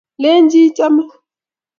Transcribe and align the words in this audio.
lechi 0.21 0.57
ichame 0.67 1.03